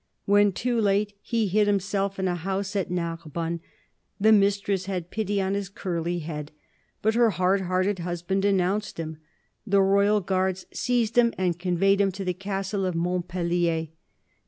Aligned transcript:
When 0.25 0.51
too 0.51 0.81
late 0.81 1.13
he 1.21 1.45
hid 1.45 1.67
himself 1.67 2.17
in 2.17 2.27
a 2.27 2.33
house 2.33 2.75
at 2.75 2.89
Narbonne; 2.89 3.59
the 4.19 4.31
mistress 4.31 4.87
had 4.87 5.11
pity 5.11 5.39
on 5.39 5.53
his 5.53 5.69
curly 5.69 6.17
head, 6.17 6.51
but 7.03 7.13
her 7.13 7.29
hard 7.29 7.61
hearted 7.61 7.99
husband 7.99 8.41
denounced 8.41 8.99
him; 8.99 9.17
the 9.67 9.83
royal 9.83 10.19
guards 10.19 10.65
seized 10.73 11.19
him 11.19 11.35
and 11.37 11.59
conveyed 11.59 12.01
him 12.01 12.11
to 12.13 12.25
the 12.25 12.33
castle 12.33 12.83
of 12.87 12.95
Montpellier. 12.95 13.89